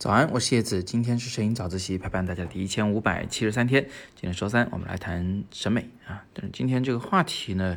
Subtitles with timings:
[0.00, 3.82] 早安，我是叶子，今天是摄影早自习陪伴大家的第一千五百七十三天。
[4.14, 6.24] 今天周三，我们来谈审美啊。
[6.32, 7.76] 但是今天这个话题呢，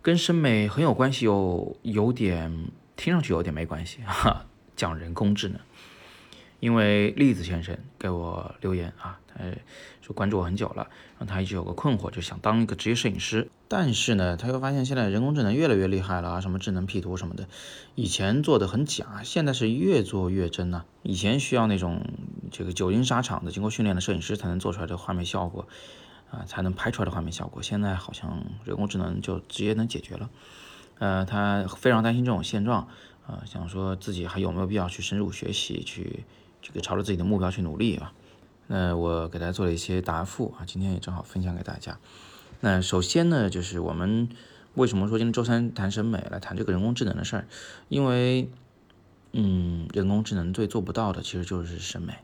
[0.00, 4.46] 跟审美很有关系，又有点听上去有点没关系哈。
[4.76, 5.58] 讲人工智能，
[6.64, 9.20] 因为栗子先生给我留言啊。
[9.26, 9.44] 他，
[10.00, 10.88] 说关注我很久了，
[11.18, 13.50] 然后他一直有个困惑，就想当一个职业摄影师。
[13.68, 17.46] 但是呢，他又发现现在人工智能越来越厉害了啊，什么智能 P 图什么的，
[17.94, 20.86] 以前做的很假，现在是越做越真呢。
[21.02, 22.00] 以前需要那种
[22.50, 25.68] 这个久经沙场的、经过训练的摄影师才能做出来的画面效果
[26.30, 30.30] 啊，才能拍出来的画面效果，现在好像人工智能就直接能解决了。
[30.98, 32.88] 呃，他非常担心这种现状
[33.26, 36.24] 啊，想说自己还有没有必要去深入学习，去
[36.64, 38.14] 这个朝着自己的目标去努力啊。
[38.66, 41.98] 那我给大家做了一些答复啊，今天也正好分享给大家。
[42.60, 44.30] 那首先呢，就是我们
[44.72, 47.46] 为什么说今天周三谈审美，来谈这个人工智能的事儿？
[47.90, 48.48] 因为，
[49.32, 52.14] 嗯，人工智能最做不到的其实就是审美。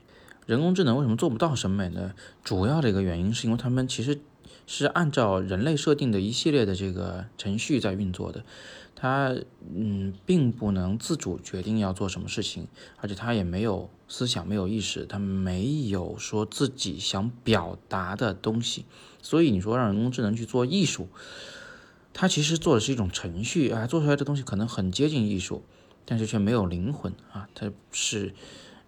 [0.47, 2.15] 人工智能为什么做不到审美呢？
[2.43, 4.19] 主要的一个原因是因为他们其实
[4.67, 8.43] 是按照人类设定的一系列的这个程序在运作的。
[9.01, 9.35] 他
[9.75, 18.85] 嗯，并不能自主决定要做什么事情，而且他也没有思想、没有意识，他没有说自己想表达的东西。
[19.23, 21.09] 所以你说让人工智能去做艺术，
[22.13, 25.63] 它其实做的是一种程序啊，做出来的东西可能很接近艺术，
[26.05, 28.35] 但是却没有灵魂啊，它是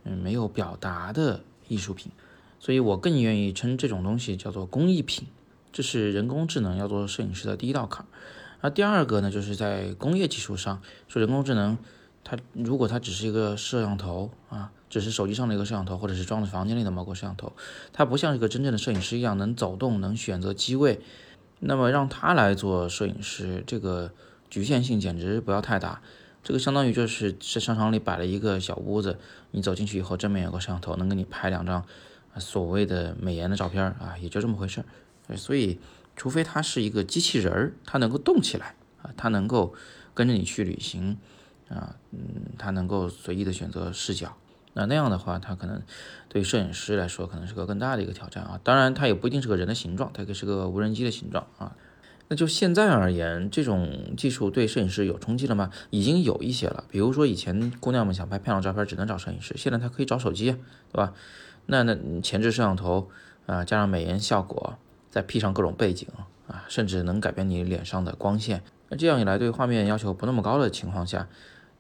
[0.05, 2.13] 嗯没有表达的艺术品。
[2.61, 5.27] 所以我更愿意称这种东西叫做工艺品。
[5.73, 8.09] 这是人工智能要做摄影师的第一道坎儿。
[8.63, 11.77] 那第二个呢，就是在工业技术上，说人工智能，
[12.23, 17.53] 它如果它只是一个摄像头啊，只是手机上的一个摄像头，或者是装在房间里的某个摄像头，
[17.93, 21.01] 它不像一个真正的摄影师一样能走动、能选择机位，
[21.59, 24.13] 那么让他来做摄影师，这个
[24.49, 26.01] 局限性简直不要太大。
[26.45, 29.19] 这个相当于就是在商场里摆了一个小屋子，
[29.51, 31.85] 你走进去以后，正面有个摄像头，能给你拍两张
[32.39, 34.85] 所谓的美颜的照片啊，也就这么回事。
[35.35, 35.81] 所以。
[36.17, 39.75] 除非它是一个机器人儿，它能够动起来啊，它能够
[40.15, 41.17] 跟着你去旅行
[41.69, 42.19] 啊，嗯，
[42.59, 44.37] 它能够随意的选择视角，
[44.75, 45.83] 那那样的话，它可能
[46.29, 48.61] 对摄影师来说可能是个更大的一个挑战啊。
[48.63, 51.75] 当然，它也不一定是个人的形状，它可以是个无人机的形状啊。
[52.29, 55.71] 那就现在而言，这种技术对摄影师有冲击了吗？
[55.91, 56.85] 已经有一些了。
[56.89, 60.53] 比如说以前姑娘们想拍漂亮照片只能找摄影师，现在她可以找手机，
[60.93, 61.13] 对吧？
[61.67, 63.11] 那那前置摄像头
[63.45, 64.79] 啊，加上美颜效果。
[65.13, 66.09] 再 P 上各种背景
[66.49, 68.63] 啊，甚至能改变你脸上的光线。
[68.89, 71.29] 那这样一来，对画面要求不那么高的情况下，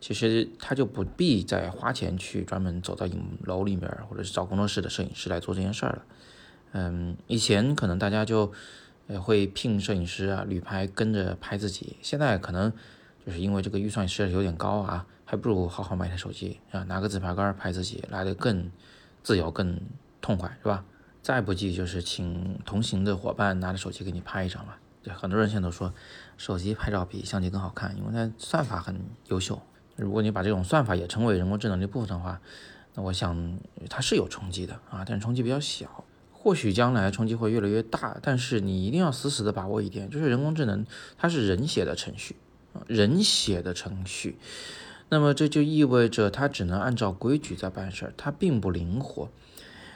[0.00, 6.02] 其实他就不必再花钱去专门走到影楼里面，或者是找工作室的摄影师来做这件事儿了。
[6.72, 8.52] 嗯，以前可能大家就
[9.06, 11.96] 呃会聘摄影师啊，旅拍跟着拍自己。
[12.02, 12.70] 现在可能
[13.24, 18.70] 就是因为这个预算实在有点高啊，还不如好好买台手机啊，拿个自拍杆拍自己，来的更
[19.22, 19.80] 自由、更
[20.20, 20.84] 痛快，是吧？
[21.22, 24.78] 再不济就是请同行的伙伴拿着手机给你拍一张吧。
[25.04, 25.94] 对，很多人现在都说
[26.36, 29.62] 手机拍照比相机更好看，因为它算法很优秀。
[29.96, 32.40] 如果你把这种算法也称为人工智能的一部分的话，
[32.94, 36.04] 那我想它是有冲击的啊，但是冲击比较小。
[36.32, 40.84] 或许将来冲击会越来越大，但是你一定要死死的把握一点，就是人工智能
[41.16, 42.34] 它是人写的程序，
[42.88, 44.38] 人写的程序，
[45.08, 49.28] 那么这就意味着它只能按照规矩在办事儿，它并不灵活，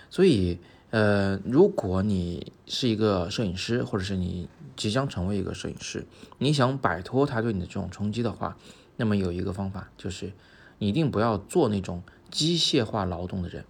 [0.09, 0.61] 所以。
[0.91, 6.07] 呃，如果你是一个摄影师，或者是你即将成为一个摄影师，
[6.39, 8.57] 你想摆脱他对你的这种冲击的话，
[8.97, 10.33] 那么有一个方法就是，
[10.79, 13.65] 你一定不要做那种机械化劳动的人。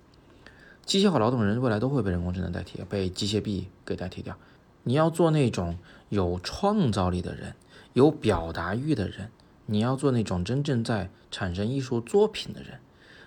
[0.84, 4.36] 机械化劳动的人未来都会被人工智能代替，被机械臂给代替掉。
[4.84, 5.78] 你要做那种
[6.10, 7.54] 有创造力的人，
[7.94, 9.30] 有表达欲的人，
[9.64, 12.78] 你要做那种真正在产生艺术作品的人。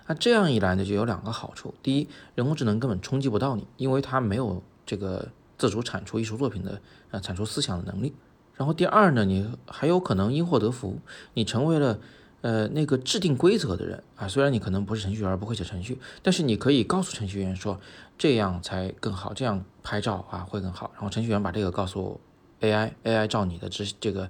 [0.09, 1.75] 那这样一来呢，就有两个好处。
[1.83, 6.81] 第一，人工智能根本冲击不到你，因为它没有这个自主产出艺术作品的
[7.11, 8.15] 呃产出思想的能力。
[8.55, 10.97] 然后第二呢，你还有可能因祸得福，
[11.35, 11.99] 你成为了
[12.41, 14.27] 呃那个制定规则的人啊。
[14.27, 17.79] 虽然你可能不是程序员，不会写程序，但是你可以告诉程序员说
[18.17, 20.89] 这样才更好，这样拍照啊会更好。
[20.95, 22.19] 然后程序员把这个告诉
[22.61, 24.27] AI，AI 照你的这这个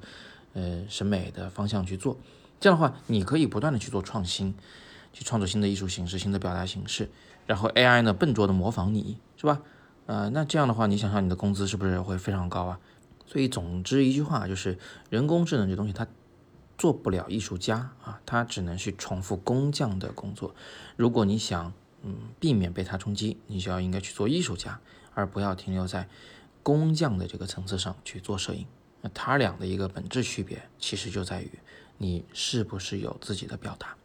[0.51, 2.18] 呃审美的方向去做。
[2.59, 4.54] 这样的话，你可以不断的去做创新。
[5.13, 7.09] 去创作新的艺术形式、新的表达形式，
[7.45, 9.61] 然后 AI 呢笨拙的模仿你，是吧？
[10.06, 12.79] 呃，那这样的话，你想想你的工资是不是会非常高啊？
[13.27, 14.77] 所以总之一句话就是，
[15.09, 16.07] 人工智能这东西它
[16.77, 20.56] 做不了艺术家啊，它只能去重复工匠的工作。
[20.95, 21.71] 如果你想
[22.01, 24.79] 嗯避免被它冲击，你就要应该去做艺术家，
[25.13, 26.07] 而不要停留在
[26.63, 28.65] 工匠的这个层次上去做摄影。
[29.01, 31.51] 那它俩的一个本质区别，其实就在于
[31.97, 33.95] 你是不是有自己的表达。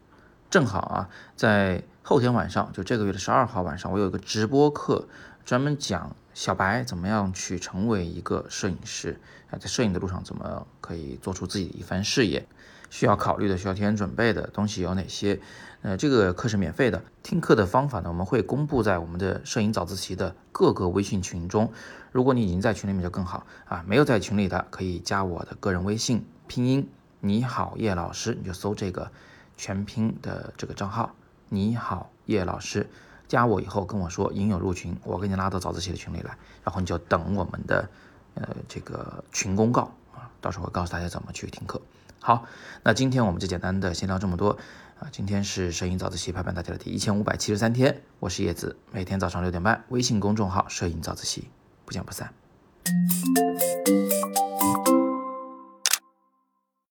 [0.54, 5.08] 正好啊，在后天晚上，就这个月的十二号晚上，我有一个直播课，
[5.44, 9.18] 专门讲小白怎么样去成为一个摄影师
[9.50, 12.46] 啊，在摄影的路上怎么可以做出自己的一番事业，
[12.88, 15.40] 需要考虑的、需要提前准备的东西有哪些？
[15.82, 21.72] 呃，这个课是免费的，听课的方法呢，我们会公布在我们的摄影早自习的各个微信群中。
[22.12, 29.10] 如果你已经在群里面就更好啊，没有在群里的可以加我的个人微信，拼音你好叶老师，你就搜这个
[29.56, 31.14] 全拼的这个账号。
[31.48, 32.88] 你好，叶老师，
[33.28, 37.88] 加我以后跟我说应有入群，我给你拉到早自习的群里来，然后你就等我们的
[38.34, 41.80] 呃这个群公告啊，到时候会告诉大家怎么去听课。
[42.18, 42.46] 好，
[42.82, 44.58] 那今天我们就简单的先聊这么多
[44.98, 45.08] 啊。
[45.12, 51.50] 今天是摄影早自习陪伴大家的第一千五百七十三天，我是叶子，每天早上六点半，微信公众号摄影早自习，
[51.84, 52.32] 不见不散。